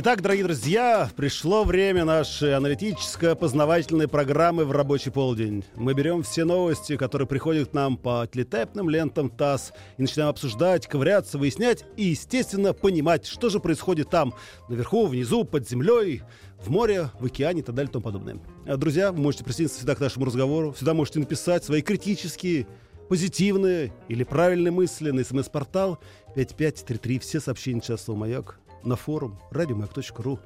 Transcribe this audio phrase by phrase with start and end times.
[0.00, 5.64] Итак, дорогие друзья, пришло время нашей аналитическо-познавательной программы в рабочий полдень.
[5.74, 10.86] Мы берем все новости, которые приходят к нам по телетайпным лентам ТАСС, и начинаем обсуждать,
[10.86, 14.34] ковыряться, выяснять и, естественно, понимать, что же происходит там,
[14.68, 16.22] наверху, внизу, под землей,
[16.60, 18.38] в море, в океане и так далее и тому подобное.
[18.68, 22.68] А, Друзья, вы можете присоединиться всегда к нашему разговору, всегда можете написать свои критические,
[23.08, 25.98] позитивные или правильные мысли на смс-портал
[26.36, 27.18] 5533.
[27.18, 30.38] Все сообщения «Частного маяк» на форум радиомаяк.ру.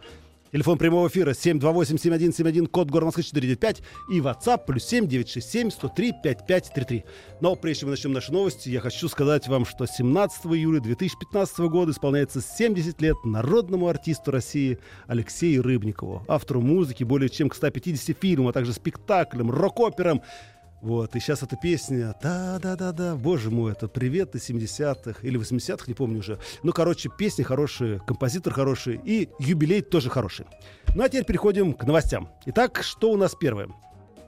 [0.53, 7.05] Телефон прямого эфира 728-7171, код города Москвы 495 и WhatsApp плюс 7 967 103 5533.
[7.41, 11.59] Но прежде чем мы начнем наши новости, я хочу сказать вам, что 17 июля 2015
[11.61, 18.15] года исполняется 70 лет народному артисту России Алексею Рыбникову, автору музыки более чем к 150
[18.21, 20.21] фильмам, а также спектаклям, рок-операм,
[20.83, 25.95] вот, и сейчас эта песня, да-да-да-да, боже мой, это привет из 70-х или 80-х, не
[25.95, 26.41] помню уже.
[26.65, 30.45] Ну, короче, песни хорошие, композитор хороший и юбилей тоже хороший.
[30.97, 32.31] Ну, а теперь переходим к новостям.
[32.47, 33.69] Итак, что у нас первое?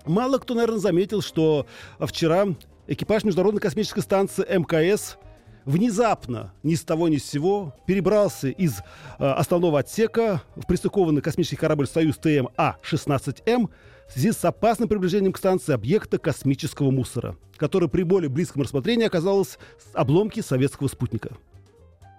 [0.06, 1.66] Мало кто, наверное, заметил, что
[1.98, 2.46] вчера
[2.86, 5.16] экипаж Международной космической станции МКС
[5.64, 11.56] внезапно, ни с того ни с сего, перебрался из э, основного отсека в пристыкованный космический
[11.56, 13.70] корабль «Союз ТМ А-16М»
[14.08, 19.06] в связи с опасным приближением к станции объекта космического мусора, который при более близком рассмотрении
[19.06, 21.30] оказалось с обломки советского спутника.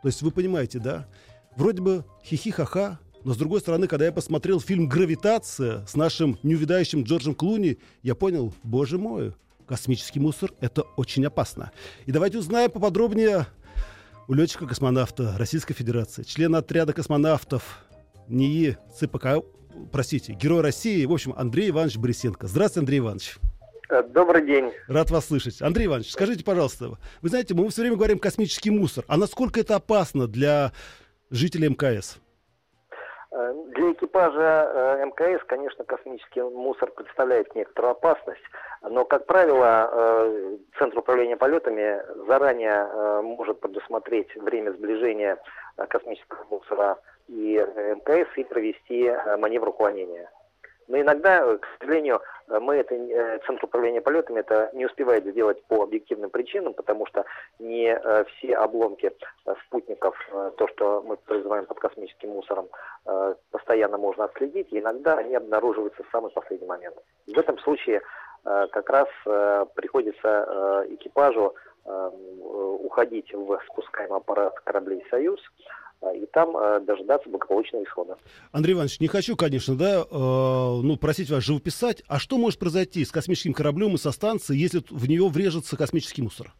[0.01, 1.07] То есть вы понимаете, да?
[1.55, 7.03] Вроде бы хихи-ха-ха, но с другой стороны, когда я посмотрел фильм «Гравитация» с нашим неувидающим
[7.03, 9.33] Джорджем Клуни, я понял, боже мой,
[9.65, 11.71] космический мусор— это очень опасно.
[12.05, 13.47] И давайте узнаем поподробнее
[14.27, 17.83] у летчика-космонавта Российской Федерации, члена отряда космонавтов
[18.27, 19.43] НИИ ЦПК,
[19.91, 22.47] простите, Герой России, в общем, Андрей Иванович Борисенко.
[22.47, 23.37] Здравствуйте, Андрей Иванович.
[23.89, 24.71] Э, Добрый день.
[24.87, 25.61] Рад вас слышать.
[25.61, 29.75] Андрей Иванович, скажите, пожалуйста, вы знаете, мы все время говорим космический мусор, а насколько это
[29.75, 30.71] опасно для
[31.29, 32.17] жителей МКС?
[33.31, 38.43] Э, Для экипажа э, МКС, конечно, космический мусор представляет некоторую опасность,
[38.81, 40.29] но, как правило,
[40.77, 45.39] Центр управления полетами заранее может предусмотреть время сближения
[45.89, 46.97] космического мусора
[47.27, 50.29] и э, МКС и провести э, маневр уклонения.
[50.87, 52.95] Но иногда, э, к сожалению, мы это,
[53.47, 57.25] Центр управления полетами это не успевает сделать по объективным причинам, потому что
[57.57, 59.11] не все обломки
[59.65, 60.15] спутников,
[60.57, 62.69] то, что мы называем под космическим мусором,
[63.49, 66.95] постоянно можно отследить, и иногда они обнаруживаются в самый последний момент.
[67.25, 68.03] В этом случае
[68.43, 69.07] как раз
[69.73, 71.55] приходится экипажу
[72.83, 75.39] уходить в спускаемый аппарат кораблей «Союз»,
[76.13, 78.17] и там э, дожидаться благополучного исхода.
[78.51, 83.03] Андрей Иванович, не хочу, конечно, да, э, ну, просить вас живописать, а что может произойти
[83.03, 86.53] с космическим кораблем и со станцией, если в нее врежется космический мусор?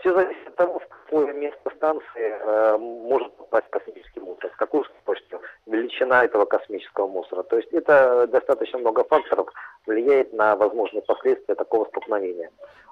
[0.00, 4.84] Все зависит от того, в какое место станции э, может попасть космический мусор, с какой
[5.02, 7.42] скоростью, величина этого космического мусора.
[7.42, 9.48] То есть это достаточно много факторов
[9.86, 12.50] влияет на возможные последствия такого столкновения.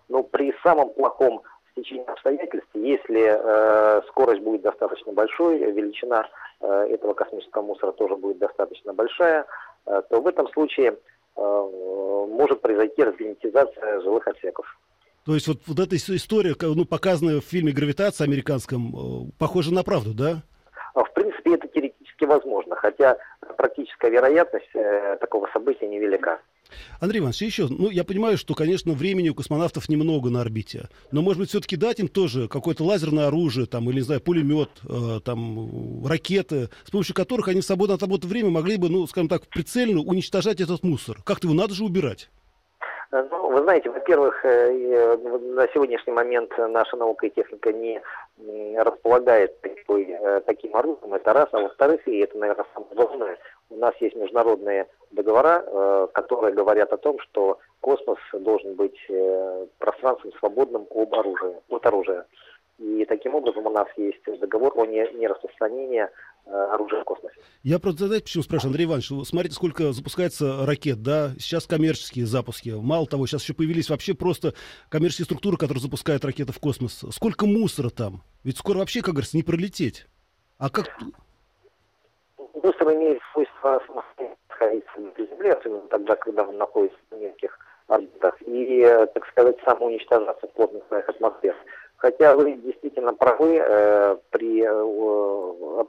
[0.09, 1.43] Но при самом плохом
[1.75, 6.27] стечении обстоятельств, если э, скорость будет достаточно большой, величина
[6.61, 9.45] э, этого космического мусора тоже будет достаточно большая,
[9.87, 10.97] э, то в этом случае
[11.37, 11.41] э,
[12.31, 14.67] может произойти разгерметизация жилых отсеков.
[15.27, 19.73] То есть вот, вот эта ис- история, ну, показанная в фильме «Гравитация» американском, э, похожа
[19.75, 20.43] на правду, да?
[20.95, 23.17] А, В принципе, это теоретически возможно, хотя
[23.57, 26.41] практическая вероятность э, такого события невелика.
[27.01, 31.23] Андрей Иванович, еще, ну, я понимаю, что, конечно, времени у космонавтов немного на орбите, но,
[31.23, 35.21] может быть, все-таки дать им тоже какое-то лазерное оружие, там, или, не знаю, пулемет, э,
[35.25, 39.29] там, ракеты, с помощью которых они в свободное от работы время могли бы, ну, скажем
[39.29, 41.19] так, прицельно уничтожать этот мусор.
[41.25, 42.29] Как-то его надо же убирать.
[43.15, 48.01] Э, Ну, вы знаете, во-первых, э, э, на сегодняшний момент наша наука и техника не
[48.77, 50.09] располагает такой,
[50.47, 51.49] таким оружием, это раз.
[51.53, 53.39] А во-вторых, и это, наверное, самое главное,
[53.71, 59.67] у нас есть международные договора, э, которые говорят о том, что космос должен быть э,
[59.79, 62.27] пространством свободным об оружии, от оружия.
[62.79, 66.09] И таким образом у нас есть договор о не- нераспространении
[66.47, 67.37] э, оружия в космосе.
[67.63, 72.71] Я просто, знаете, почему спрашиваю, Андрей Иванович, смотрите, сколько запускается ракет, да, сейчас коммерческие запуски,
[72.71, 74.55] мало того, сейчас еще появились вообще просто
[74.89, 77.05] коммерческие структуры, которые запускают ракеты в космос.
[77.11, 78.23] Сколько мусора там?
[78.43, 80.07] Ведь скоро вообще, как говорится, не пролететь.
[80.59, 80.87] А как...
[82.65, 87.59] Мусор имеет свойство самостоятельно находиться на Земле, особенно тогда, когда он находится в нескольких
[87.89, 91.59] орбитах и, так сказать, самоуничтожаться в плотных своих атмосферах.
[91.99, 94.83] Хотя вы действительно правы, э, при э,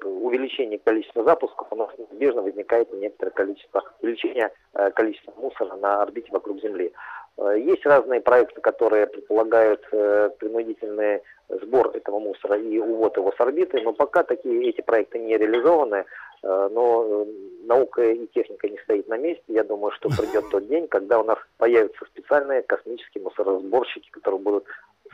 [0.04, 6.30] увеличении количества запусков у нас неизбежно возникает некоторое количество, увеличение э, количества мусора на орбите
[6.31, 6.92] вокруг Земли.
[7.38, 13.40] Э, есть разные проекты, которые предполагают э, принудительный сбор этого мусора и увод его с
[13.40, 16.06] орбиты, но пока такие эти проекты не реализованы,
[16.44, 17.28] э, но
[17.66, 19.44] наука и техника не стоит на месте.
[19.48, 24.66] Я думаю, что придет тот день, когда у нас появятся специальные космические мусоросборщики, которые будут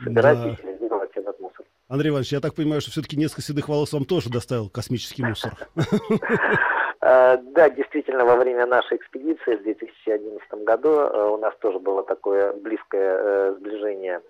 [0.02, 0.48] собирать да.
[0.48, 1.66] и утилизировать этот мусор.
[1.88, 5.52] Андрей Иванович, я так понимаю, что все-таки несколько седых волос вам тоже доставил космический мусор.
[7.02, 12.04] Э, да, действительно, во время нашей экспедиции в 2011 году э, у нас тоже было
[12.04, 14.22] такое близкое э, сближение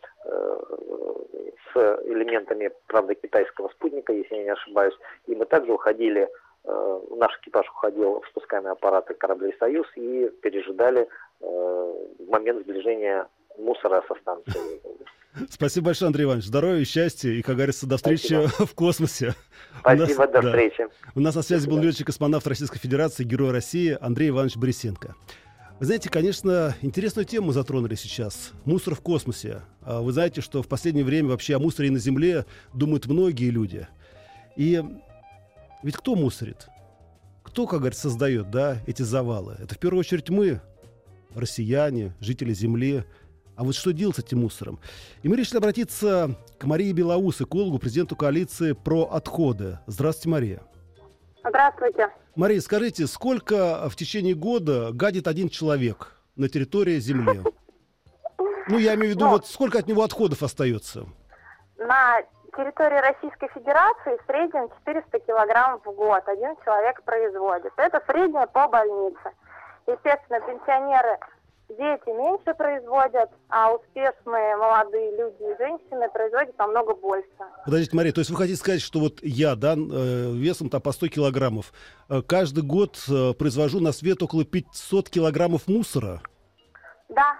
[1.75, 4.95] с элементами, правда, китайского спутника, если я не ошибаюсь.
[5.27, 6.29] И мы также уходили,
[6.65, 11.09] наш экипаж уходил в спускаемые аппараты кораблей «Союз» и пережидали
[12.29, 13.27] момент сближения
[13.59, 14.81] мусора со станцией.
[15.49, 16.47] Спасибо большое, Андрей Иванович.
[16.47, 18.67] Здоровья, счастья и, как говорится, до встречи Спасибо.
[18.67, 19.35] в космосе.
[19.81, 20.43] Спасибо, нас, до да.
[20.43, 20.89] встречи.
[21.15, 25.15] У нас на связи был летчик-космонавт Российской Федерации, герой России Андрей Иванович Борисенко.
[25.81, 28.53] Вы знаете, конечно, интересную тему затронули сейчас.
[28.67, 29.63] Мусор в космосе.
[29.81, 32.45] А вы знаете, что в последнее время вообще о мусоре на Земле
[32.75, 33.89] думают многие люди.
[34.57, 34.85] И
[35.83, 36.69] ведь кто мусорит?
[37.43, 39.57] Кто, как говорится, создает да, эти завалы?
[39.59, 40.61] Это в первую очередь мы,
[41.35, 43.05] россияне, жители Земли–
[43.63, 44.81] а вот что делать с этим мусором?
[45.23, 49.79] И мы решили обратиться к Марии Белоус, экологу, президенту коалиции про отходы.
[49.87, 50.63] Здравствуйте, Мария.
[51.45, 52.11] Здравствуйте.
[52.35, 57.41] Мария, скажите, сколько в течение года гадит один человек на территории Земли?
[58.67, 61.07] Ну, я имею в виду, ну, вот сколько от него отходов остается?
[61.79, 62.21] На
[62.57, 67.73] территории Российской Федерации в среднем 400 килограмм в год один человек производит.
[67.77, 69.31] Это среднее по больнице.
[69.87, 71.19] Естественно, пенсионеры
[71.77, 77.29] дети меньше производят, а успешные молодые люди и женщины производят намного больше.
[77.65, 80.93] Подождите, Мария, то есть вы хотите сказать, что вот я, да, э, весом там по
[80.93, 81.73] 100 килограммов,
[82.09, 86.23] э, каждый год э, произвожу на свет около 500 килограммов мусора?
[87.09, 87.37] Да.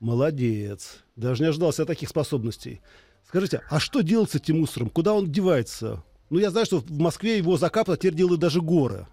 [0.00, 1.04] Молодец.
[1.16, 2.80] Даже не ожидал себя таких способностей.
[3.24, 4.90] Скажите, а что делать с этим мусором?
[4.90, 6.02] Куда он девается?
[6.30, 9.06] Ну, я знаю, что в Москве его закапывают, а теперь делают даже горы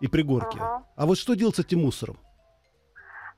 [0.00, 0.56] и пригорки.
[0.56, 0.82] Ага.
[0.94, 2.18] А вот что делать с этим мусором?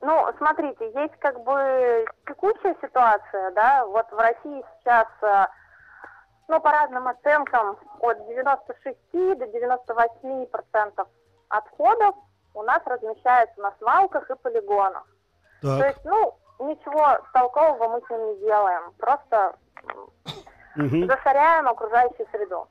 [0.01, 5.47] Ну, смотрите, есть как бы текущая ситуация, да, вот в России сейчас, э,
[6.47, 8.97] ну, по разным оценкам, от 96
[9.35, 11.07] до 98 процентов
[11.49, 12.15] отходов
[12.53, 15.05] у нас размещается на свалках и полигонах.
[15.61, 15.79] Так.
[15.79, 19.55] То есть, ну, ничего толкового мы с ним не делаем, просто
[20.75, 22.67] засоряем окружающую среду.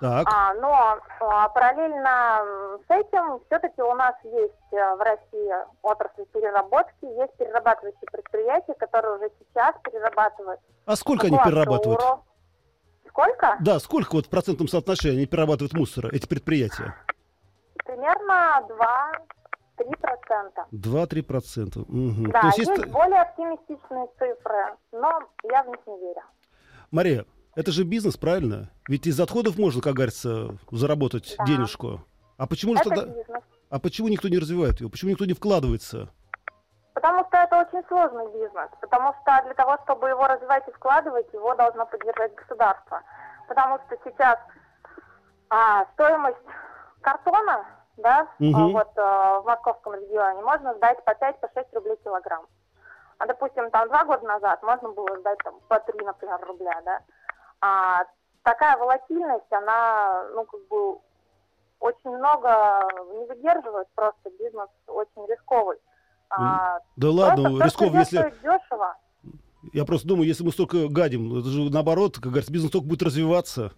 [0.00, 0.28] Так.
[0.32, 5.52] А, но а, параллельно с этим все-таки у нас есть а, в России
[5.82, 10.60] отрасль переработки, есть перерабатывающие предприятия, которые уже сейчас перерабатывают.
[10.86, 12.00] А сколько они перерабатывают?
[13.08, 13.56] Сколько?
[13.60, 16.94] Да, сколько вот в процентном соотношении они перерабатывают мусора, эти предприятия?
[17.84, 18.64] Примерно
[19.78, 20.66] 2-3 процента.
[20.72, 21.80] 2-3 процента.
[21.80, 22.30] Угу.
[22.30, 26.22] Да, есть, есть более оптимистичные цифры, но я в них не верю.
[26.92, 27.24] Мария,
[27.58, 28.70] это же бизнес, правильно?
[28.86, 31.44] Ведь из отходов можно, как говорится, заработать да.
[31.44, 32.00] денежку.
[32.36, 33.06] А почему же тогда...
[33.06, 33.42] Бизнес.
[33.68, 34.88] А почему никто не развивает его?
[34.88, 36.08] Почему никто не вкладывается?
[36.94, 38.70] Потому что это очень сложный бизнес.
[38.80, 43.02] Потому что для того, чтобы его развивать и вкладывать, его должно поддержать государство.
[43.48, 44.38] Потому что сейчас
[45.50, 46.38] а, стоимость
[47.00, 48.56] картона, да, угу.
[48.56, 52.46] а, вот а, в московском регионе можно сдать по 5-6 рублей килограмм.
[53.18, 57.00] А, допустим, там два года назад можно было сдать там по 3, например, рубля, да.
[57.60, 58.04] А
[58.42, 60.98] такая волатильность, она, ну, как бы,
[61.80, 62.82] очень много
[63.14, 65.78] не выдерживает, просто бизнес очень рисковый.
[66.30, 68.34] А, да ладно, рисковый, если...
[68.42, 68.96] Дешево.
[69.72, 73.02] Я просто думаю, если мы столько гадим, это же наоборот, как говорится, бизнес только будет
[73.02, 73.72] развиваться.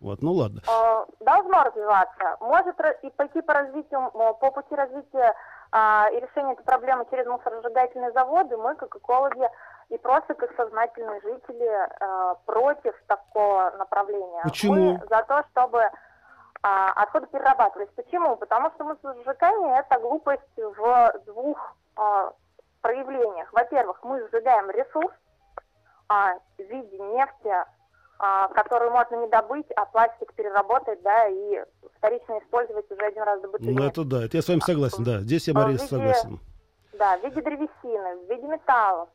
[0.00, 0.62] Вот, ну ладно.
[0.66, 2.36] А, должно развиваться.
[2.40, 5.34] Может и пойти по развитию, по пути развития
[5.72, 8.56] а, и решения этой проблемы через мусоросжигательные заводы.
[8.56, 9.46] Мы, как экологи,
[9.90, 14.42] и просто как сознательные жители э, против такого направления.
[14.44, 14.74] Почему?
[14.74, 15.90] Мы за то, чтобы э,
[16.62, 17.90] отходы перерабатывались.
[17.96, 18.36] Почему?
[18.36, 22.30] Потому что сжигание это глупость в двух э,
[22.82, 23.52] проявлениях.
[23.52, 25.12] Во-первых, мы сжигаем ресурс
[26.08, 26.14] э,
[26.58, 31.64] в виде нефти, э, которую можно не добыть, а пластик переработать, да, и
[31.96, 35.18] вторично использовать уже один раз добытый Ну, это да, это я с вами согласен, да.
[35.18, 36.38] Здесь я, Мария, согласен.
[36.92, 39.08] Да, в виде древесины, в виде металлов,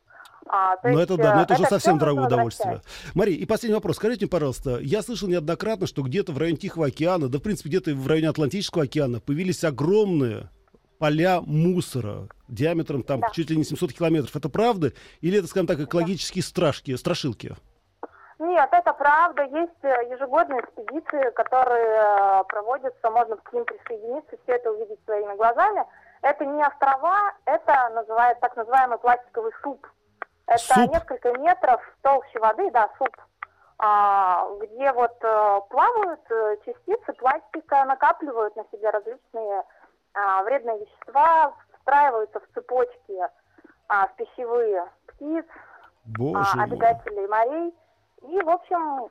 [0.47, 2.81] а, но есть, это да, но это, это уже совсем дорогое удовольствие.
[3.13, 3.95] Мария, и последний вопрос.
[3.95, 7.95] Скажите, пожалуйста, я слышал неоднократно, что где-то в районе Тихого океана, да в принципе где-то
[7.95, 10.49] в районе Атлантического океана появились огромные
[10.99, 13.29] поля мусора диаметром там Да.
[13.31, 14.35] чуть ли не 700 километров.
[14.35, 14.91] Это правда?
[15.21, 17.55] Или это, скажем так, экологические страшки, страшилки?
[18.37, 19.43] Нет, это правда.
[19.43, 25.35] Есть э, ежегодные экспедиции, которые э, проводятся, можно к ним присоединиться, все это увидеть своими
[25.37, 25.83] глазами.
[26.21, 29.87] Это не острова, это называют так называемый пластиковый суп.
[30.47, 30.91] Это Суп?
[30.91, 33.15] несколько метров толще воды, да, суп,
[33.79, 39.63] а, где вот э, плавают э, частицы пластика, накапливают на себе различные
[40.13, 43.19] а, вредные вещества, встраиваются в цепочки
[43.89, 45.45] а, в пищевые птиц,
[46.17, 47.75] Боже а, обитателей морей.
[48.21, 49.09] И, в общем,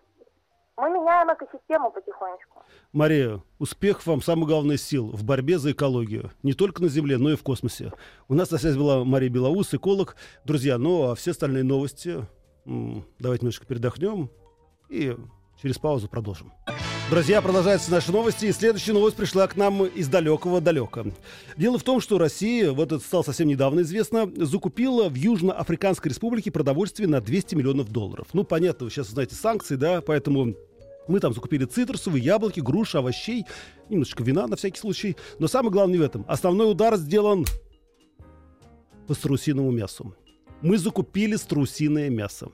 [0.77, 2.63] мы меняем экосистему потихонечку.
[2.93, 6.31] Мария, успех вам, самое главное, сил в борьбе за экологию.
[6.43, 7.93] Не только на Земле, но и в космосе.
[8.29, 10.17] У нас на связи была Мария Белоус, эколог.
[10.45, 12.27] Друзья, ну а все остальные новости
[13.19, 14.31] давайте немножко передохнем
[14.89, 15.17] и
[15.61, 16.53] через паузу продолжим.
[17.15, 21.05] Друзья, продолжаются наши новости, и следующая новость пришла к нам из далекого-далека.
[21.57, 26.51] Дело в том, что Россия, вот это стало совсем недавно известно, закупила в Южноафриканской республике
[26.51, 28.27] продовольствие на 200 миллионов долларов.
[28.33, 30.57] Ну, понятно, вы сейчас знаете санкции, да, поэтому
[31.07, 33.47] мы там закупили цитрусовые, яблоки, груши, овощей,
[33.89, 35.17] немножечко вина на всякий случай.
[35.39, 36.25] Но самое главное в этом.
[36.27, 37.47] Основной удар сделан
[39.07, 40.17] по страусиному мясу.
[40.63, 42.49] Мы закупили страусиное мясо.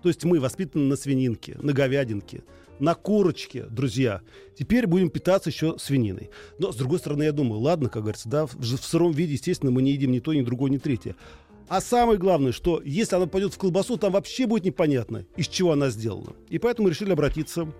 [0.00, 2.44] То есть мы воспитаны на свининке, на говядинке,
[2.80, 4.22] на курочке, друзья.
[4.58, 6.30] Теперь будем питаться еще свининой.
[6.58, 9.70] Но, с другой стороны, я думаю, ладно, как говорится, да, в, в сыром виде, естественно,
[9.70, 11.16] мы не едим ни то, ни другое, ни третье.
[11.68, 15.72] А самое главное, что если она пойдет в колбасу, там вообще будет непонятно, из чего
[15.72, 16.32] она сделана.
[16.48, 17.72] И поэтому решили обратиться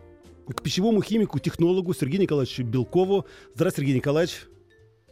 [0.46, 3.26] к пищевому химику, технологу Сергею Николаевичу Белкову.
[3.54, 4.46] Здравствуйте, Сергей Николаевич.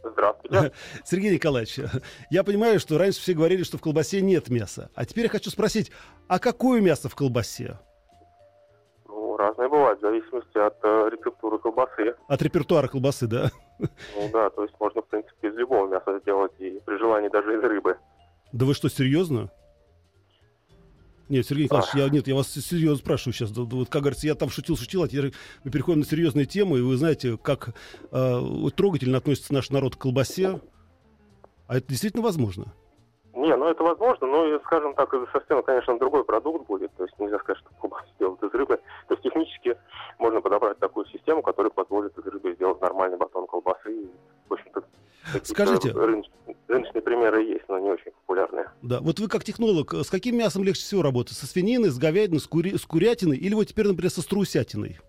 [0.01, 0.71] Здравствуйте.
[1.05, 1.79] Сергей Николаевич,
[2.29, 4.89] я понимаю, что раньше все говорили, что в колбасе нет мяса.
[4.95, 5.91] А теперь я хочу спросить,
[6.27, 7.79] а какое мясо в колбасе?
[9.39, 12.13] Разное бывает, в зависимости от э, рецептуры колбасы.
[12.27, 13.49] От репертуара колбасы, да?
[13.79, 17.57] Ну да, то есть можно, в принципе, из любого мяса сделать, и при желании даже
[17.57, 17.97] из рыбы.
[18.51, 19.49] Да вы что, серьезно?
[21.29, 23.51] Нет, Сергей Николаевич, я, нет, я вас серьезно спрашиваю сейчас.
[23.51, 25.31] Вот, как говорится, я там шутил-шутил, а теперь
[25.63, 27.69] мы переходим на серьезные темы, и вы знаете, как
[28.11, 28.41] э,
[28.75, 30.59] трогательно относится наш народ к колбасе.
[31.67, 32.73] А это действительно возможно?
[33.39, 36.91] Не, ну это возможно, но, и, скажем так, это совсем, конечно, другой продукт будет.
[36.97, 38.75] То есть нельзя сказать, что колбасу сделают из рыбы.
[39.07, 39.77] То есть технически
[40.17, 43.93] можно подобрать такую систему, которая позволит из рыбы сделать нормальный батон колбасы.
[43.93, 44.11] И,
[44.49, 44.83] в общем-то,
[45.43, 45.91] Скажите.
[45.93, 48.71] рыночные, рыночные примеры есть, но не очень популярные.
[48.81, 48.99] Да.
[48.99, 51.37] Вот вы как технолог, э, с каким мясом легче всего работать?
[51.37, 54.99] Со свининой, с говядиной, с, кури- с курятиной или вот теперь, например, со страусятиной?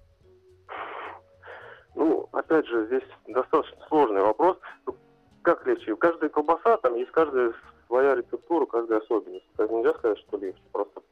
[1.96, 4.56] Ну, опять же, здесь достаточно сложный вопрос.
[4.87, 4.94] Ну,
[5.42, 5.96] Как легче?
[5.96, 7.52] Каждая колбаса, там есть каждая
[7.90, 9.44] своя рецептура, каждая особенность.
[9.59, 10.62] Есть нельзя сказать, что легче.
[10.73, 11.02] Просто,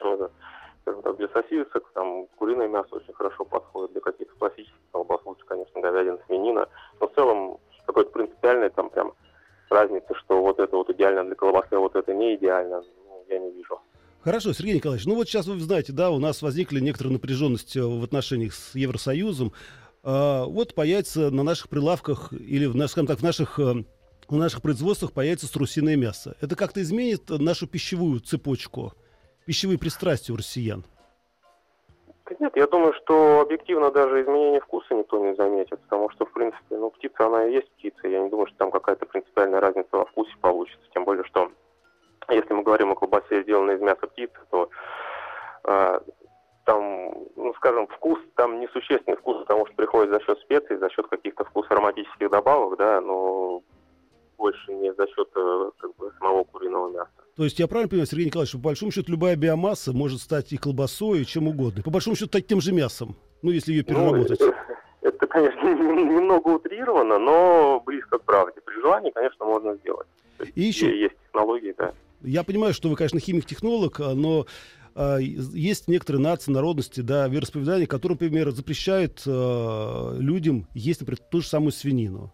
[0.00, 0.30] ну, да,
[0.82, 3.92] скажем так, для сосисок, там, куриное мясо очень хорошо подходит.
[3.92, 6.68] Для каких-то классических колбас лучше, конечно, говядина, свинина.
[7.00, 9.12] Но в целом какой-то принципиальной там прям
[9.68, 13.38] разницы, что вот это вот идеально для колбасы, а вот это не идеально, ну, я
[13.38, 13.80] не вижу.
[14.22, 18.04] Хорошо, Сергей Николаевич, ну вот сейчас вы знаете, да, у нас возникли некоторые напряженности в
[18.04, 19.52] отношениях с Евросоюзом.
[20.04, 23.84] А, вот появится на наших прилавках или, в, скажем так, в наших, э,
[24.32, 26.36] в наших производствах появится страусиное мясо.
[26.40, 28.92] Это как-то изменит нашу пищевую цепочку,
[29.46, 30.84] пищевые пристрастия у россиян?
[32.40, 36.78] Нет, я думаю, что объективно даже изменение вкуса никто не заметит, потому что, в принципе,
[36.78, 38.08] ну, птица, она и есть птица.
[38.08, 40.82] Я не думаю, что там какая-то принципиальная разница во вкусе получится.
[40.94, 41.52] Тем более, что
[42.30, 44.70] если мы говорим о колбасе, сделанной из мяса птицы, то
[45.64, 46.00] э,
[46.64, 51.06] там, ну, скажем, вкус, там несущественный вкус, потому что приходит за счет специй, за счет
[51.08, 53.62] каких-то вкус ароматических добавок, да, но
[54.42, 57.10] больше не за счет э, как бы, самого куриного мяса.
[57.36, 60.52] То есть я правильно понимаю, Сергей Николаевич, что по большому счету любая биомасса может стать
[60.52, 61.82] и колбасой, и чем угодно.
[61.82, 64.40] По большому счету тем же мясом, ну если ее переработать.
[64.40, 64.52] Ну,
[65.02, 68.60] это, конечно, немного утрировано, но близко к правде.
[68.64, 70.08] При желании, конечно, можно сделать.
[70.56, 71.92] И еще- Есть технологии, да.
[72.22, 74.46] Я понимаю, что вы, конечно, химик-технолог, а, но
[74.96, 81.40] а, есть некоторые нации, народности, да, вероисповедания, которые, например, запрещают а, людям есть, например, ту
[81.40, 82.32] же самую свинину.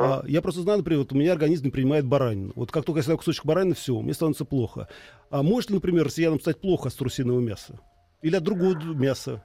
[0.00, 2.52] А, я просто знаю, например, вот у меня организм не принимает баранину.
[2.56, 4.88] Вот как только я съедаю кусочек баранины, все, мне становится плохо.
[5.30, 7.78] А может ли, например, россиянам стать плохо от страусиного мяса?
[8.22, 9.44] Или от другого мяса?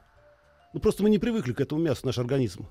[0.73, 2.67] Ну, просто мы не привыкли к этому мясу, наш организм.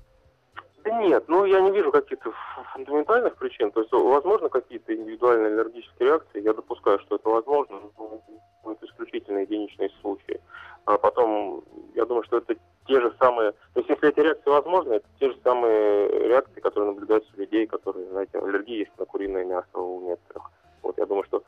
[0.83, 2.31] Да нет, ну я не вижу каких-то
[2.73, 3.71] фундаментальных причин.
[3.71, 6.43] То есть, возможно, какие-то индивидуальные аллергические реакции.
[6.43, 8.21] Я допускаю, что это возможно, но
[8.63, 10.39] ну, это исключительно единичные случаи.
[10.85, 11.63] А потом,
[11.95, 12.55] я думаю, что это
[12.87, 13.51] те же самые...
[13.73, 17.67] То есть, если эти реакции возможны, это те же самые реакции, которые наблюдаются у людей,
[17.67, 20.51] которые, знаете, аллергия есть на куриное мясо у некоторых.
[20.81, 21.43] Вот, я думаю, что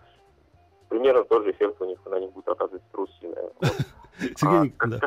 [0.89, 3.51] примерно тот же эффект у них на них будет оказывать трусиное.
[4.41, 4.72] Вот.
[4.79, 5.00] А да.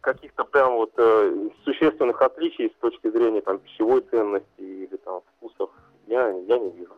[0.00, 5.70] каких-то прям вот э, существенных отличий с точки зрения там пищевой ценности или там вкусов
[6.06, 6.92] я, я не вижу.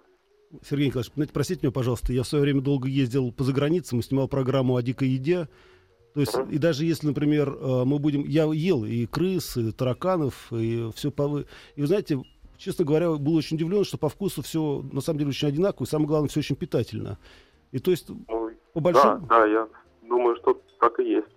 [0.62, 4.28] Сергей Николаевич, простите меня, пожалуйста, я в свое время долго ездил по заграницам и снимал
[4.28, 5.48] программу о дикой еде.
[6.18, 8.24] То есть, и даже если, например, э, мы будем...
[8.24, 11.12] Я ел и крыс, и тараканов, и все...
[11.12, 11.44] По...
[11.76, 12.20] И вы знаете,
[12.56, 15.88] честно говоря, был очень удивлен, что по вкусу все на самом деле очень одинаково, и
[15.88, 17.18] самое главное, все очень питательно.
[17.70, 19.20] И то есть, Ну, по большому...
[19.28, 19.68] Да, да, я
[20.08, 21.28] думаю, что так и есть.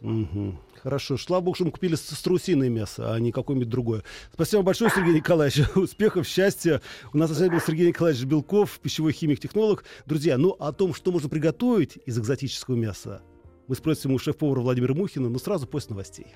[0.00, 0.56] Мгм.
[0.80, 1.16] Хорошо.
[1.16, 4.04] Слава богу, что мы купили с- страусиное мясо, а не какое-нибудь другое.
[4.32, 5.64] Спасибо большое, Сергей Николаевич.
[5.74, 6.80] Успехов, счастья.
[7.12, 9.82] У нас на связи был Сергей Николаевич Белков, пищевой химик-технолог.
[10.06, 13.20] Друзья, ну о том, что можно приготовить из экзотического мяса,
[13.68, 16.26] мы спросим у шеф-повара Владимира Мухина, но сразу после новостей.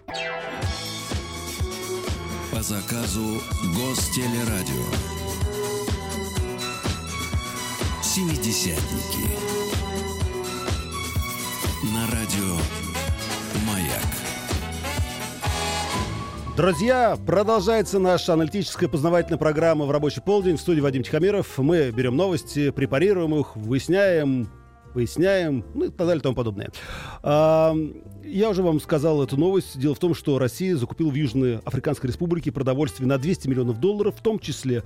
[2.53, 3.41] По заказу
[3.77, 4.85] Гостелерадио.
[8.03, 9.29] Семидесятники.
[11.95, 12.57] На радио
[13.67, 14.19] Маяк.
[16.57, 20.57] Друзья, продолжается наша аналитическая познавательная программа в рабочий полдень.
[20.57, 21.57] В студии Вадим Тихомиров.
[21.59, 24.49] Мы берем новости, препарируем их, выясняем,
[24.99, 26.71] выясняем, ну и так далее и тому подобное.
[27.23, 27.75] А,
[28.25, 29.79] я уже вам сказал эту новость.
[29.79, 34.17] Дело в том, что Россия закупила в Южной Африканской Республике продовольствие на 200 миллионов долларов,
[34.19, 34.83] в том числе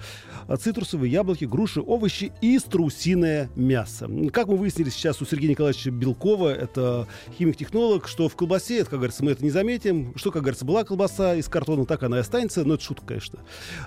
[0.46, 4.08] а, цитрусовые, яблоки, груши, овощи и страусиное мясо.
[4.32, 8.98] Как мы выяснили сейчас у Сергея Николаевича Белкова, это химик-технолог, что в колбасе, это, как
[8.98, 12.20] говорится, мы это не заметим, что, как говорится, была колбаса из картона, так она и
[12.20, 13.40] останется, но это шутка, конечно.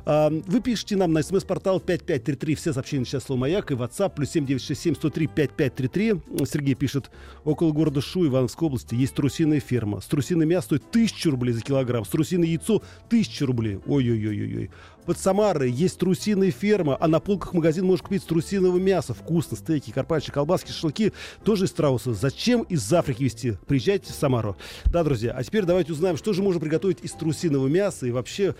[0.05, 4.31] А, Вы пишите нам на смс-портал 5533, все сообщения сейчас слово «Маяк» и WhatsApp, плюс
[4.31, 6.14] 7967 103 5533.
[6.45, 7.11] Сергей пишет,
[7.43, 10.01] около города Шу, Ивановской области, есть трусиная ферма.
[10.01, 13.79] Страусиное мясо стоит 1000 рублей за килограмм, страусиное яйцо 1000 рублей.
[13.85, 14.69] Ой-ой-ой-ой.
[15.05, 19.13] Под Самарой есть трусиная ферма, а на полках магазин можешь купить трусиного мяса.
[19.13, 21.13] Вкусно, стейки, карпаччи, колбаски, шашлыки.
[21.43, 22.13] Тоже из страуса.
[22.13, 23.53] Зачем из Африки везти?
[23.67, 24.57] Приезжайте в Самару.
[24.85, 28.55] Да, друзья, а теперь давайте узнаем, что же можно приготовить из трусиного мяса и вообще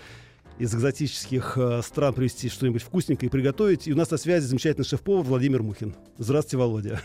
[0.58, 3.88] из экзотических э, стран привезти что-нибудь вкусненькое и приготовить.
[3.88, 5.94] И у нас на связи замечательный шеф-повар Владимир Мухин.
[6.18, 7.00] Здравствуйте, Володя.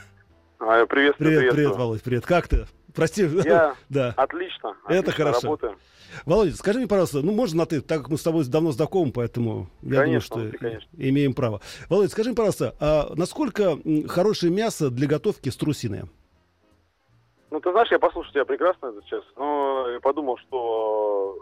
[0.64, 1.80] А, приветствую, Привет, привет, приветствую.
[1.80, 2.26] Володь, привет.
[2.28, 2.68] Как ты?
[2.94, 3.24] Прости.
[3.24, 4.14] Я Да.
[4.16, 4.76] отлично.
[4.88, 5.42] Это отлично хорошо.
[5.48, 5.78] Работаю.
[6.28, 9.12] Володя, скажи мне, пожалуйста, ну можно на ты, так как мы с тобой давно знакомы,
[9.12, 10.90] поэтому я Конечно, думаю, что конечно.
[10.94, 11.62] имеем право.
[11.90, 16.06] Володя, скажи мне, пожалуйста, а насколько хорошее мясо для готовки струсиное?
[17.50, 21.38] Ну, ты знаешь, я послушал тебя прекрасно сейчас, но я подумал, что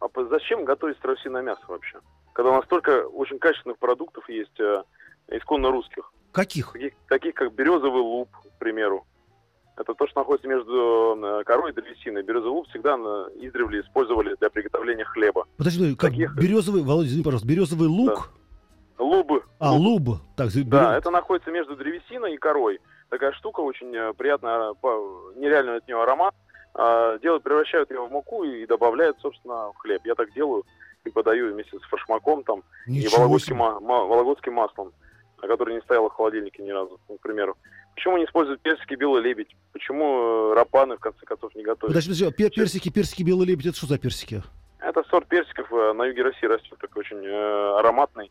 [0.00, 1.98] а зачем готовить страусиное мясо вообще?
[2.32, 4.82] Когда у нас столько очень качественных продуктов есть, э,
[5.28, 6.72] исконно русских, Каких?
[6.72, 9.04] таких, таких как березовый луп, к примеру.
[9.76, 12.22] Это то, что находится между э, корой и древесиной.
[12.22, 12.94] Березовый луп всегда
[13.40, 15.46] издревле использовали для приготовления хлеба.
[15.56, 18.30] Подожди, как Таких- березовый, Володя, извини, пожалуйста, березовый лук?
[18.98, 19.42] Лубы.
[19.58, 20.08] А, луб.
[20.08, 20.18] луб.
[20.36, 22.80] Так, за- Да, берез- это находится между древесиной и корой.
[23.08, 26.34] Такая штука очень э, приятная, по- нереальный от нее аромат.
[26.74, 30.02] А, Делают, превращают ее в муку и добавляют, собственно, в хлеб.
[30.04, 30.64] Я так делаю
[31.04, 33.64] и подаю вместе с фаршмаком там и Ничего вологодским, себе.
[33.64, 34.92] ма- ма- вологодским маслом,
[35.42, 37.56] а который не стояло в холодильнике ни разу, ну, к примеру.
[37.94, 39.54] Почему не используют персики белый лебедь?
[39.72, 41.92] Почему э, рапаны, в конце концов, не готовят?
[41.94, 44.42] Подожди, подожди, а пер- персики, персики, белый лебедь, это что за персики?
[44.78, 48.30] Это сорт персиков э, на юге России растет, такой очень э, ароматный.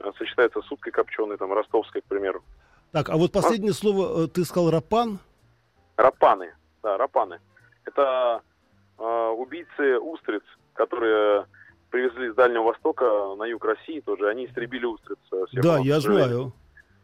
[0.00, 2.42] Э, Сочетается с уткой копченой, там, ростовской, к примеру.
[2.92, 5.18] Так, а вот последнее слово, э, ты сказал рапан?
[5.96, 7.40] Рапаны, да, рапаны.
[7.84, 8.42] Это
[8.98, 10.42] э, убийцы устриц,
[10.74, 11.46] которые
[11.92, 13.04] привезли с Дальнего Востока
[13.36, 14.28] на юг России тоже.
[14.28, 15.18] Они истребили устриц.
[15.52, 16.52] Да, я знаю.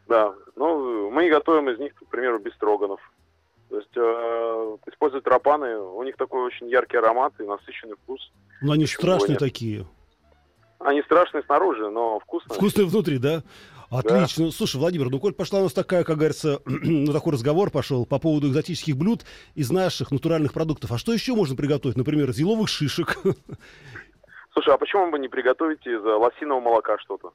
[0.09, 2.99] Да, ну, мы готовим из них, к примеру, бестроганов.
[3.69, 8.33] То есть э, используют рапаны, у них такой очень яркий аромат и насыщенный вкус.
[8.63, 9.39] Но они Почему страшные нет?
[9.39, 9.87] такие.
[10.79, 12.57] Они страшные снаружи, но вкусные.
[12.57, 13.43] Вкусные внутри, да?
[13.91, 14.51] Отлично.
[14.51, 18.19] Слушай, Владимир, ну коль пошла у нас такая, как говорится, ну такой разговор пошел по
[18.19, 19.25] поводу экзотических блюд
[19.55, 20.93] из наших натуральных продуктов.
[20.93, 21.97] А что еще можно приготовить?
[21.97, 23.19] Например, из еловых шишек,
[24.59, 27.33] Слушай, а почему бы не приготовить из э, лосиного молока что-то?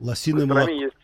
[0.00, 0.84] Лосиное Костроме молоко.
[0.84, 0.96] есть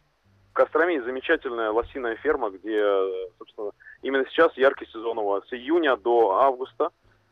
[0.50, 3.70] в Костроме есть замечательная лосиная ферма, где, э, собственно,
[4.02, 5.44] именно сейчас яркий сезон у вас.
[5.48, 6.88] С июня до августа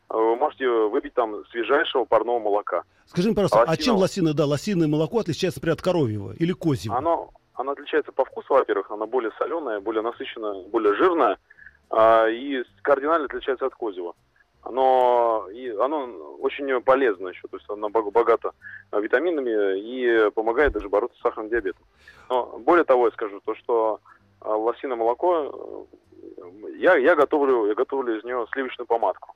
[0.09, 2.83] э, вы можете выпить там свежайшего парного молока.
[3.07, 6.53] Скажи мне, пожалуйста, а лосиного- чем лосиное, да, лосиное молоко отличается, например, от коровьего или
[6.53, 6.95] козьего?
[6.95, 11.37] Оно, оно отличается по вкусу, во-первых, оно более соленое, более насыщенное, более жирное,
[11.89, 14.15] а, и кардинально отличается от козьего.
[14.69, 16.05] Оно, и оно
[16.39, 18.51] очень полезно еще, то есть оно бог- богато
[18.91, 21.81] а, витаминами и помогает даже бороться с сахарным диабетом.
[22.29, 23.99] Но более того, я скажу, то, что
[24.41, 25.87] а, лосиное молоко,
[26.37, 29.33] э, я, я, готовлю, я готовлю из него сливочную помадку.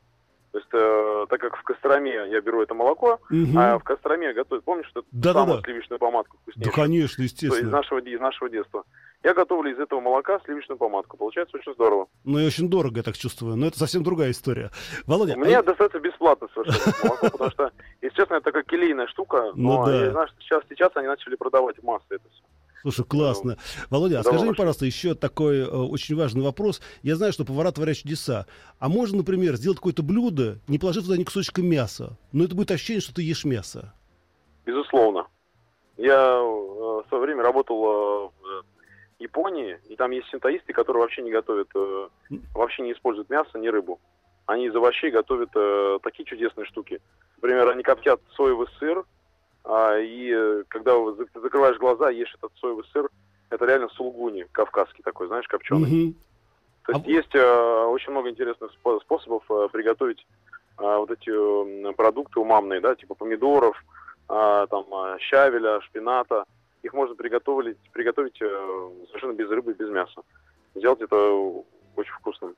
[0.51, 3.57] То есть, э, так как в Костроме я беру это молоко, Мгм.
[3.57, 5.39] а в Костроме готовят, помнишь, что Да-да-да.
[5.47, 6.75] самую сливочную помадку Да, вкуснейшую?
[6.75, 7.71] конечно, есть из естественно.
[7.71, 8.83] нашего, из нашего детства.
[9.23, 11.15] Я готовлю из этого молока сливочную помадку.
[11.15, 12.07] Получается очень здорово.
[12.25, 13.55] Ну и очень дорого, я так чувствую.
[13.55, 14.69] Но это совсем другая история.
[15.07, 19.51] Володя, Мне а- достается бесплатно совершенно молоко, потому что, если честно, это такая келейная штука.
[19.55, 20.05] Ну но да.
[20.05, 22.43] я знаю, что сейчас, сейчас они начали продавать массы это все.
[22.81, 23.57] Слушай, классно.
[23.89, 26.81] Володя, а скажи мне, пожалуйста, еще такой э, очень важный вопрос.
[27.01, 28.45] Я знаю, что повара творят чудеса.
[28.77, 32.71] А можно, например, сделать какое-то блюдо, не положив туда ни кусочка мяса, но это будет
[32.71, 33.93] ощущение, что ты ешь мясо.
[34.65, 35.27] Безусловно.
[35.95, 38.42] Я э, в свое время работал э, в
[39.19, 42.07] Японии, и там есть синтоисты, которые вообще не готовят, э,
[42.53, 43.99] вообще не используют мясо, ни рыбу.
[44.45, 47.01] Они из овощей готовят э, такие чудесные штуки.
[47.37, 49.05] Например, они коптят соевый сыр,
[49.63, 53.09] а, и э, когда ты закрываешь глаза, ешь этот соевый сыр,
[53.49, 55.89] это реально сулгуни кавказский такой, знаешь, копченый.
[55.89, 56.15] Мгм.
[56.85, 60.25] То есть А- есть э, очень много интересных спо- способов э, приготовить
[60.79, 63.81] э, вот эти э, продукты умамные, да, типа помидоров,
[64.29, 66.43] э, там э, щавеля, шпината.
[66.83, 70.21] Их можно приготовить, приготовить э, совершенно без рыбы, без мяса.
[70.75, 71.15] Сделать это
[71.95, 72.55] очень вкусным.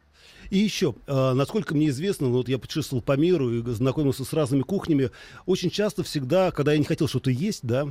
[0.49, 4.33] И еще, э, насколько мне известно, ну, вот я путешествовал по миру и знакомился с
[4.33, 5.11] разными кухнями,
[5.45, 7.85] очень часто всегда, когда я не хотел что-то есть, да,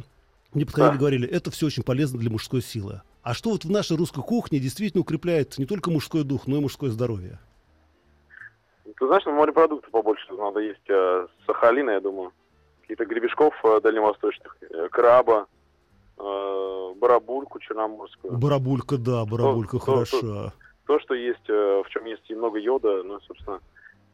[0.53, 0.97] мне подходили Да.
[0.97, 3.03] и говорили, это все очень полезно для мужской силы.
[3.23, 6.61] А что вот в нашей русской кухне действительно укрепляет не только мужской дух, но и
[6.61, 7.39] мужское здоровье?
[8.85, 10.81] Ты знаешь, на морепродукты побольше надо есть.
[10.89, 12.33] э, сахалина, я думаю.
[12.83, 14.57] Какие-то гребешков дальневосточных,
[14.91, 15.47] краба,
[16.17, 18.37] барабульку черноморскую.
[18.39, 20.53] Барабулька, да, барабулька то- хороша.
[20.87, 23.61] То, что есть, э, в чем есть и много йода, ну, собственно,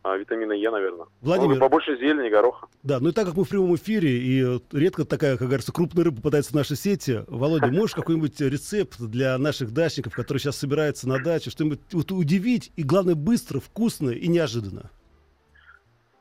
[0.02, 1.06] а, витамина Е, наверное.
[1.20, 1.54] Владимир.
[1.56, 2.68] Ну, побольше зелени, гороха.
[2.82, 5.72] Да, ну и так как мы в прямом эфире, и э, редко такая, как говорится,
[5.72, 10.56] крупная рыба попадается в наши сети, Володя, можешь какой-нибудь рецепт для наших дачников, которые сейчас
[10.56, 14.90] собираются на даче, что-нибудь вот удивить, и главное, быстро, вкусно и неожиданно?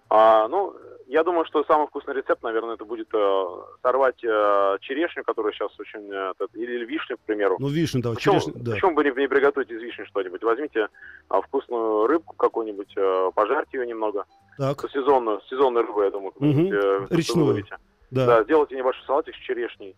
[0.10, 0.74] А, ну,
[1.10, 3.46] я думаю, что самый вкусный рецепт, наверное, это будет э,
[3.82, 6.08] сорвать э, черешню, которая сейчас очень...
[6.12, 7.58] э, или, или вишню, к примеру.
[7.60, 8.72] Ну, вишню, да, Почему, черешня, да.
[8.74, 10.44] почему бы не, не приготовить из вишни что-нибудь?
[10.44, 10.88] Возьмите
[11.30, 14.26] а, вкусную рыбку какую-нибудь, э, пожарьте ее немного.
[14.60, 17.66] Так, Сезонную, сезонную рыбу, я думаю, какую-нибудь, э, Речную.
[18.12, 18.26] да.
[18.28, 19.96] Да, сделайте небольшой салатик с черешней.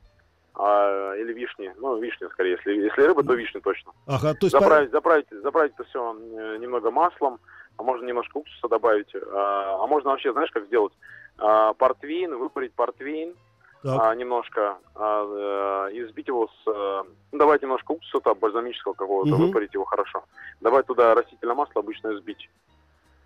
[0.53, 1.73] а, или вишни.
[1.77, 2.51] Ну, вишня скорее.
[2.51, 3.91] Если, если рыба, то вишня точно.
[4.05, 4.51] Ага, то есть...
[4.51, 6.13] Заправить, заправить, заправить это все
[6.59, 7.39] немного маслом,
[7.77, 9.13] а можно немножко уксуса добавить.
[9.15, 10.93] А, а можно вообще, знаешь, как сделать?
[11.37, 13.33] А, портвейн, выпарить портвейн
[13.83, 14.01] Так.
[14.01, 16.67] а, немножко, а, э, и взбить его с...
[16.67, 19.47] э, ну, добавить немножко уксуса, там, бальзамического какого-то, Мгм.
[19.47, 20.23] выпарить его хорошо.
[20.59, 22.49] Добавить туда растительное масло, обычно взбить.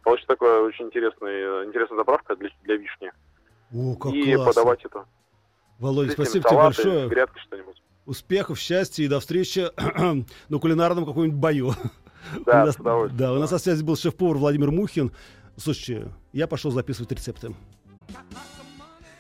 [0.04, 3.12] Получится такая очень интересная, интересная заправка для, для вишни.
[3.74, 4.46] О, как и классно.
[4.54, 5.06] подавать это.
[5.80, 7.08] Володя, спасибо тебе большое.
[7.08, 7.82] с грядкой что-нибудь.
[8.06, 9.68] Успехов, счастья и до встречи
[10.50, 11.72] на кулинарном каком-нибудь бою.
[12.46, 12.76] Да, у нас,
[13.14, 15.12] да, у нас на связи был шеф-повар Владимир Мухин.
[15.58, 17.56] Слушайте, я пошел записывать рецепты.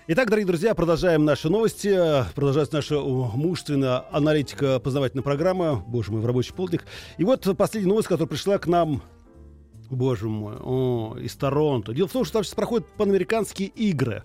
[0.07, 1.97] Итак, дорогие друзья, продолжаем наши новости.
[2.35, 5.83] Продолжается наша мужественная аналитика познавательная программа.
[5.87, 6.85] Боже мой, в рабочий полдник.
[7.17, 9.01] И вот последняя новость, которая пришла к нам
[9.89, 11.93] Боже мой, о, из Торонто.
[11.93, 14.23] Дело в том, что там сейчас проходят панамериканские игры.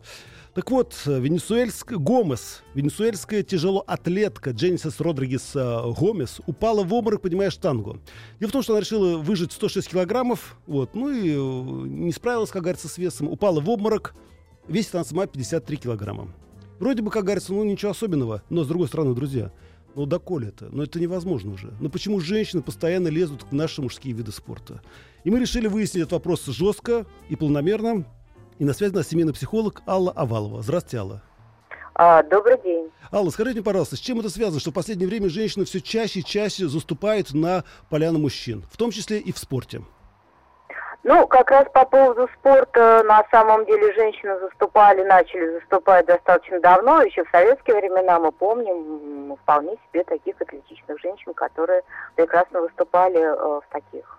[0.60, 7.98] Так вот, венесуэльская Гомес, венесуэльская тяжелоатлетка Дженнисис Родригес э, Гомес упала в обморок, поднимая штангу.
[8.40, 12.50] Дело в том, что она решила выжить 106 килограммов, вот, ну и э, не справилась,
[12.50, 14.14] как говорится, с весом, упала в обморок,
[14.68, 16.28] весит она сама 53 килограмма.
[16.78, 19.52] Вроде бы, как говорится, ну ничего особенного, но с другой стороны, друзья,
[19.94, 20.68] ну доколе это?
[20.70, 21.72] Ну это невозможно уже.
[21.80, 24.82] Ну почему женщины постоянно лезут в наши мужские виды спорта?
[25.24, 28.04] И мы решили выяснить этот вопрос жестко и планомерно.
[28.60, 30.60] И на связи у нас семейный психолог Алла Овалова.
[30.60, 31.22] Здравствуйте, Алла.
[31.94, 32.90] А, добрый день.
[33.10, 36.20] Алла, скажите мне, пожалуйста, с чем это связано, что в последнее время женщины все чаще
[36.20, 39.80] и чаще заступают на поляну мужчин, в том числе и в спорте?
[41.04, 47.00] Ну, как раз по поводу спорта, на самом деле женщины заступали, начали заступать достаточно давно,
[47.00, 51.80] еще в советские времена мы помним вполне себе таких атлетичных женщин, которые
[52.14, 54.18] прекрасно выступали э, в таких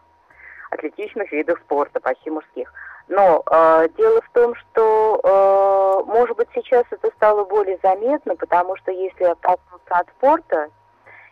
[0.72, 2.74] атлетичных видах спорта, почти мужских.
[3.12, 8.78] Но э, дело в том, что, э, может быть, сейчас это стало более заметно, потому
[8.78, 10.70] что если оттолкнуться от спорта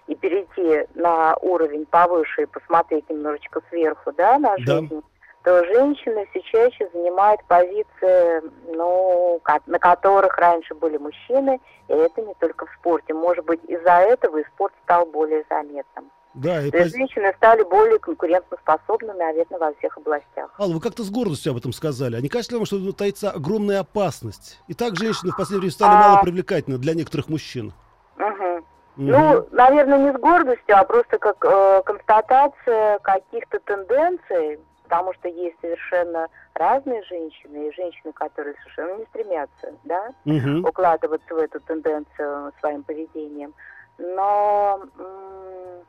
[0.08, 4.82] и перейти на уровень повыше и посмотреть немножечко сверху, да, на Да.
[4.82, 5.02] жизнь,
[5.46, 8.44] то женщины все чаще занимают позиции,
[8.76, 13.14] ну, на которых раньше были мужчины, и это не только в спорте.
[13.14, 16.12] Может быть, из-за этого и спорт стал более заметным.
[16.34, 20.52] Да, и женщины стали более конкурентоспособны, наверное, во всех областях.
[20.60, 22.16] Алла, вы как-то с гордостью об этом сказали.
[22.16, 24.62] А не кажется ли вам, что тут таится огромная опасность?
[24.68, 25.98] И так женщины в последнее время стали А.
[25.98, 27.74] мало привлекательны для некоторых мужчин.
[28.16, 28.66] Мгм.
[28.96, 29.12] Мгм.
[29.12, 35.56] Ну, наверное, не с гордостью, а просто как э, констатация каких-то тенденций, потому что есть
[35.62, 40.66] совершенно разные женщины, и женщины, которые совершенно не стремятся, да, Мгм.
[40.66, 43.54] укладываться в эту тенденцию своим поведением.
[43.98, 45.86] Но м,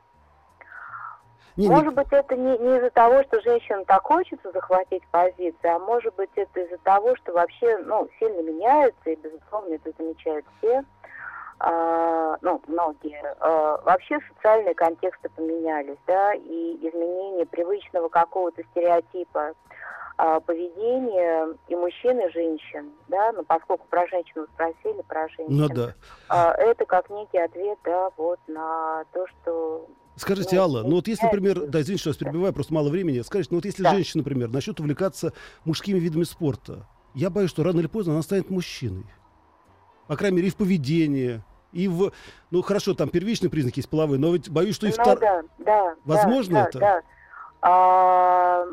[1.57, 5.75] Не, может не- быть, это не, не из-за того, что женщинам так хочется захватить позицию,
[5.75, 10.45] а может быть, это из-за того, что вообще, ну, сильно меняются, и, безусловно, это замечают
[10.57, 10.83] все,
[11.59, 13.21] а, ну, многие.
[13.39, 19.53] А, вообще социальные контексты поменялись, да, и изменение привычного какого-то стереотипа
[20.17, 25.57] а, поведения и мужчин, и женщин, да, ну, поскольку про женщину спросили, про женщин.
[25.57, 25.93] Ну да.
[26.29, 31.07] А, это как некий ответ, да, вот на то, что Скажите, Ну, Алла, ну вот
[31.07, 31.71] если, например, меняется.
[31.71, 33.21] да, извините, что я вас перебиваю, просто мало времени.
[33.21, 33.91] Скажите, ну вот если Да.
[33.91, 35.33] женщина, например, начнет увлекаться
[35.65, 39.05] мужскими видами спорта, я боюсь, что рано или поздно она станет мужчиной.
[40.07, 42.11] По крайней мере, и в поведении, и в...
[42.51, 45.19] Ну, хорошо, там первичные признаки есть половые, но ведь боюсь, что и Ну втор...
[45.19, 45.95] да, да.
[46.03, 46.79] Возможно да, это?
[46.79, 47.01] Да,
[47.61, 48.65] А,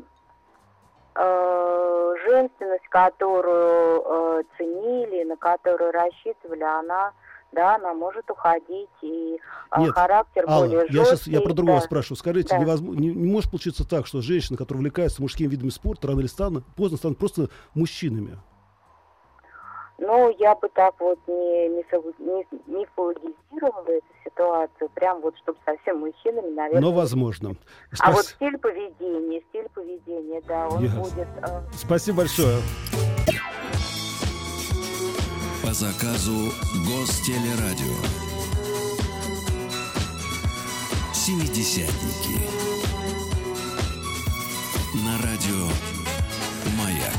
[1.14, 7.12] а, женственность, которую э, ценили, на которую рассчитывали, она,
[7.53, 9.39] да, она может уходить, и
[9.71, 11.33] а, Нет, характер Алла, более я сейчас жесткий.
[11.33, 11.81] я про другое да.
[11.83, 12.17] спрашиваю.
[12.19, 12.59] Скажите, Да.
[12.59, 16.27] невозможно, не, не может получиться так, что женщины, которые увлекаются мужскими видами спорта, рано или
[16.27, 18.39] станут, поздно станут просто мужчинами?
[20.01, 25.59] Ну, я бы так вот не, не, не, не мифологизировала эту ситуацию, прям вот, чтобы
[25.65, 26.81] совсем мужчинами, наверное.
[26.81, 27.57] Но возможно.
[27.99, 31.01] А вот Спас- стиль поведения, стиль поведения, да, он Ясно.
[31.01, 31.29] будет...
[31.43, 32.59] э, Спасибо большое.
[35.68, 36.50] По заказу
[36.87, 37.94] Гостелерадио.
[41.12, 42.40] Семидесятники.
[45.04, 45.66] На радио
[46.78, 47.12] Маяк.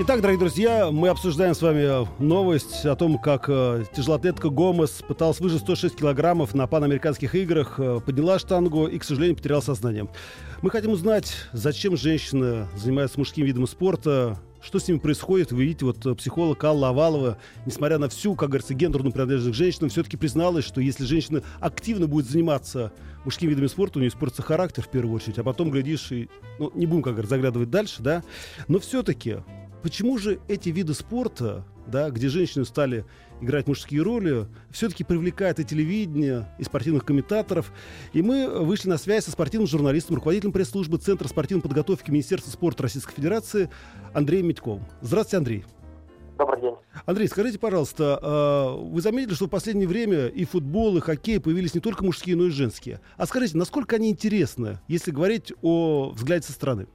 [0.00, 5.38] Итак, дорогие друзья, мы обсуждаем с вами новость о том, как э, тяжелоатлетка Гомес пыталась
[5.38, 10.08] выжить 106 килограммов на панамериканских играх, э, подняла штангу и, к сожалению, потеряла сознание.
[10.60, 15.52] Мы хотим узнать, зачем женщины занимаются мужским видом спорта, что с ними происходит.
[15.52, 19.58] Вы видите, вот э, психолог Алла Овалова, несмотря на всю, как говорится, гендерную принадлежность к
[19.58, 22.92] женщинам, все-таки призналась, что если женщина активно будет заниматься
[23.24, 26.70] мужскими видами спорта, у нее испортится характер в первую очередь, а потом, глядишь, и, ну,
[26.74, 28.22] не будем, как говорится, заглядывать дальше, да,
[28.68, 29.38] но все-таки
[29.82, 33.04] Почему же эти виды спорта, да, где женщины стали
[33.40, 37.72] играть мужские роли, все-таки привлекает и телевидение, и спортивных комментаторов?
[38.12, 42.84] И мы вышли на связь со спортивным журналистом, руководителем пресс-службы Центра спортивной подготовки Министерства спорта
[42.84, 43.70] Российской Федерации
[44.14, 44.84] Андреем Митьковым.
[45.00, 45.64] Здравствуйте, Андрей.
[46.40, 46.74] Добрый день.
[47.04, 51.74] Андрей, скажите, пожалуйста, а, вы заметили, что в последнее время и футбол, и хоккей появились
[51.74, 53.00] не только мужские, но и женские?
[53.18, 56.86] А скажите, насколько они интересны, если говорить о взгляде со стороны?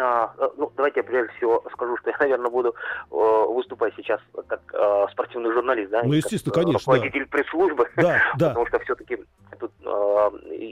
[0.00, 2.74] А, э, ну, давайте я прежде всего скажу, что я, наверное, буду
[3.10, 6.02] э, выступать сейчас как э, спортивный журналист, да?
[6.02, 7.88] Ну, естественно, как, конечно, Руководитель пресс-службы.
[7.96, 8.48] Да, да.
[8.48, 9.18] Потому что все-таки
[9.58, 9.72] тут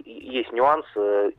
[0.06, 0.86] есть нюанс,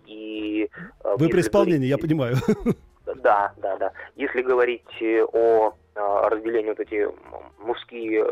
[0.06, 0.70] и...
[1.04, 2.36] Вы при исполнении, я понимаю.
[3.24, 3.92] Да, да, да.
[4.18, 4.86] Если говорить
[5.34, 7.10] о разделении вот эти
[7.58, 8.24] мужские,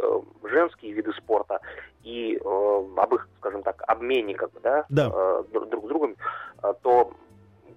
[0.43, 1.59] женские виды спорта
[2.03, 5.41] и об их, скажем так, обмене, как бы, да, Да.
[5.51, 6.15] друг с другом,
[6.83, 7.11] то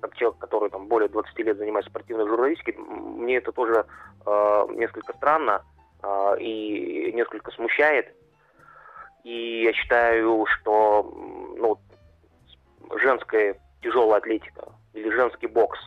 [0.00, 3.86] как человек, который там более 20 лет занимается спортивной журналистикой, мне это тоже
[4.26, 5.62] э, несколько странно
[6.02, 8.14] э, и несколько смущает.
[9.24, 11.02] И я считаю, что
[11.56, 11.78] ну,
[12.98, 15.78] женская тяжелая атлетика или женский бокс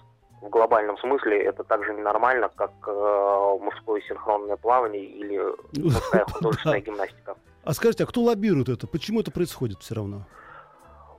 [0.41, 5.39] в глобальном смысле это также ненормально, как э, мужское синхронное плавание или
[5.81, 7.35] мужская художественная гимнастика.
[7.63, 8.87] А скажите, а кто лоббирует это?
[8.87, 10.25] Почему это происходит все равно?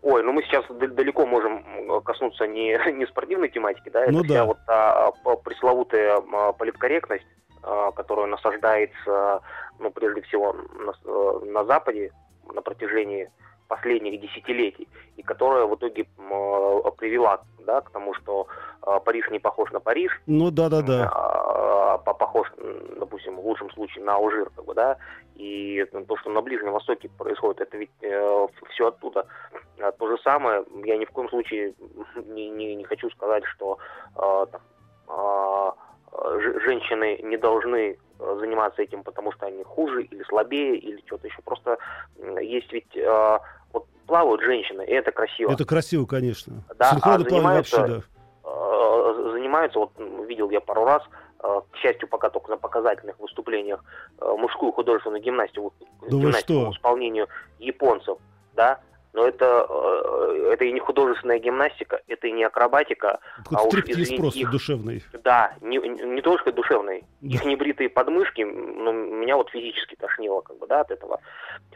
[0.04, 1.64] Ой, ну мы сейчас далеко можем
[2.02, 4.44] коснуться не, не спортивной тематики, да, это Ну вся да.
[4.44, 6.20] вот та п- пресловутая
[6.58, 7.26] политкорректность,
[7.62, 9.40] а, которая насаждается,
[9.78, 12.12] ну, прежде всего, на, э, на Западе
[12.52, 13.30] на протяжении
[13.68, 14.86] последних десятилетий,
[15.16, 18.46] и которая в итоге э, привела да, к тому, что
[18.86, 21.10] э, Париж не похож на Париж, Ну да, да, да.
[21.14, 22.52] а, по- похож,
[22.98, 24.98] допустим, в лучшем случае на Алжир, как бы, да,
[25.36, 27.90] и то, что на Ближнем Востоке происходит, это ведь
[28.70, 29.26] все оттуда.
[30.04, 31.72] То же самое, я ни в коем случае
[32.26, 33.78] не, не, не хочу сказать, что
[34.16, 35.74] а,
[36.38, 41.26] ж- женщины не должны э, заниматься этим, потому что они хуже или слабее, или что-то
[41.26, 41.40] еще.
[41.42, 41.78] Просто
[42.38, 43.40] есть ведь а,
[43.72, 45.50] вот плавают женщины, и это красиво.
[45.52, 46.62] Это красиво, конечно.
[46.76, 48.50] Да, Синхронное а занимаются- вообще, да.
[48.50, 49.92] э, занимаются, вот
[50.28, 51.02] видел я пару раз,
[51.42, 53.82] э, к счастью, пока только на показательных выступлениях,
[54.20, 56.70] э, мужскую художественную гимнастику, вы гимнастику что?
[56.72, 57.26] в исполнении
[57.58, 58.18] японцев,
[58.52, 58.80] да,
[59.14, 63.96] но это, э, это и не художественная гимнастика, это и не акробатика, Такой а стриптиз
[63.96, 65.04] извините, просто их- душевный.
[65.22, 67.34] да, не, не только душевный, Да.
[67.36, 71.20] их небритые подмышки, ну, меня вот физически тошнило, как бы, да, от этого.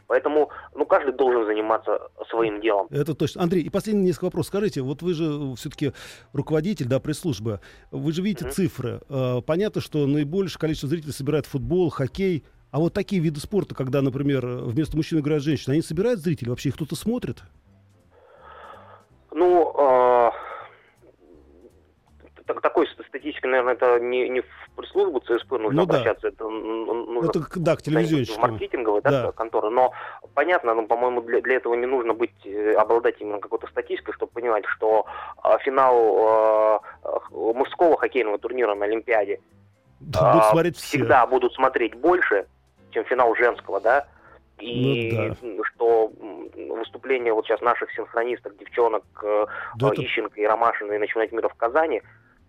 [0.09, 2.89] Поэтому, ну, каждый должен заниматься своим делом.
[2.91, 3.43] Это точно.
[3.43, 4.49] Андрей, и последний несколько вопросов.
[4.49, 5.93] Скажите, вот вы же все-таки
[6.33, 7.61] руководитель, да, пресс-службы.
[7.93, 8.53] Вы же видите Мгм.
[8.53, 9.01] цифры.
[9.09, 12.45] Э, Понятно, что наибольшее количество зрителей собирает футбол, хоккей.
[12.71, 16.51] А вот такие виды спорта, когда, например, вместо мужчин играют женщины, они собирают зрителей?
[16.51, 17.39] Вообще их кто-то смотрит?
[19.33, 19.73] Ну,
[22.47, 25.95] так- такой статистикой, наверное, это не, не в пресс-службу ЦСП нужно Ну да.
[25.97, 28.41] обращаться, это н- н- нужно Это, да, к телевизионщикам.
[28.51, 29.33] маркетинговой да, Да.
[29.33, 29.71] конторы.
[29.71, 29.93] Но
[30.35, 34.33] понятно, ну, по-моему, для, для этого не нужно быть э, обладать именно какой-то статистикой, чтобы
[34.33, 35.05] понимать, что
[35.43, 39.41] а, финал э, мужского хоккейного турнира на Олимпиаде
[40.01, 40.87] Да, будут а, смотреть все.
[40.99, 42.47] всегда будут смотреть больше,
[42.91, 44.07] чем финал женского, да.
[44.61, 46.49] И Ну что м,
[46.79, 49.47] выступление вот сейчас наших синхронисток, девчонок э,
[49.77, 52.03] Да э, это- Ищенко и Ромашина и на чемпионате мира в Казани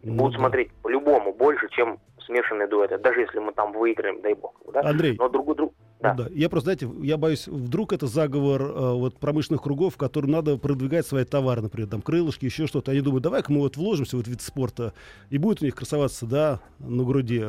[0.04, 0.40] Ну будут да.
[0.40, 4.56] смотреть по-любому больше, чем смешанные дуэты, даже если мы там выиграем, дай бог.
[4.74, 4.82] Да?
[4.82, 5.74] Андрей, Но друг друг.
[6.00, 6.14] Да.
[6.14, 6.30] Ну да.
[6.32, 11.06] Я просто, знаете, я боюсь, вдруг это заговор э, вот промышленных кругов, которым надо продвигать
[11.06, 12.90] свои товары, например, там крылышки, еще что-то.
[12.92, 14.94] Они думают, давай-ка мы вот вложимся в этот вид спорта,
[15.30, 17.48] и будет у них красоваться, да, на груди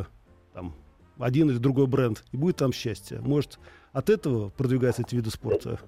[0.53, 0.75] там
[1.21, 3.21] один или другой бренд, и будет там счастье.
[3.21, 3.59] Может,
[3.93, 5.79] от этого продвигаются эти виды спорта?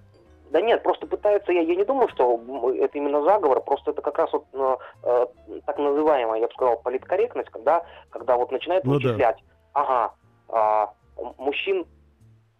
[0.50, 2.38] Да нет, просто пытаются, я, я не думаю, что
[2.78, 5.26] это именно заговор, просто это как раз вот э, э,
[5.64, 9.08] так называемая, я бы сказал, политкорректность, когда, когда вот начинают Ну да.
[9.08, 9.38] вычислять,
[9.72, 10.12] ага,
[10.48, 11.86] а, м- мужчин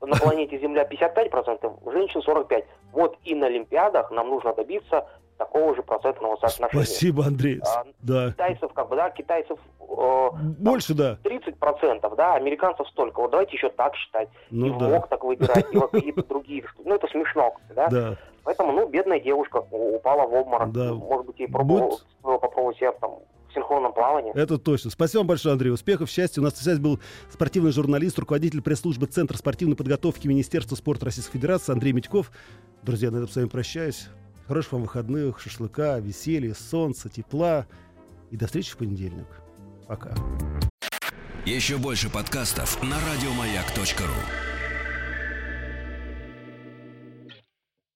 [0.00, 2.64] на планете Земля 55%, женщин 45%.
[2.92, 5.06] Вот и на Олимпиадах нам нужно добиться
[5.42, 6.84] такого же процентного соотношения.
[6.84, 7.60] Спасибо, Андрей.
[7.64, 8.30] А, Да.
[8.30, 10.28] Китайцев, как бы, да, китайцев э,
[10.58, 11.18] Больше, да.
[11.24, 13.20] 30%, да, американцев столько.
[13.20, 14.28] Вот давайте еще так считать.
[14.50, 14.88] и Ну в да.
[14.88, 16.64] МОК так выбирать, и в какие-то другие.
[16.84, 17.88] Ну, это смешно, да?
[17.88, 18.16] Да.
[18.44, 20.72] Поэтому, ну, бедная девушка упала в обморок.
[20.72, 20.94] Да.
[20.94, 24.32] Может быть, ей пробовала, попробовать себя там в синхронном плавании.
[24.34, 24.90] Это точно.
[24.90, 25.70] Спасибо вам большое, Андрей.
[25.70, 26.40] Успехов, счастья.
[26.40, 27.00] У нас на связи был
[27.30, 32.30] спортивный журналист, руководитель пресс-службы Центра спортивной подготовки Министерства спорта Российской Федерации Андрей Митьков.
[32.82, 34.08] Друзья, на этом с вами прощаюсь.
[34.52, 37.66] Хороших вам выходных, шашлыка, веселья, солнца, тепла.
[38.30, 39.26] И до встречи в понедельник.
[39.88, 40.14] Пока.
[41.46, 44.51] Еще больше подкастов на радиомаяк.ру.